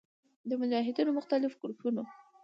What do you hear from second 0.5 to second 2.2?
مجاهدینو مختلف ګروپونو